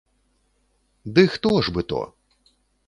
Ды 1.19 1.27
хто 1.37 1.53
ж 1.69 1.77
бы 1.77 1.81
то? 1.95 2.01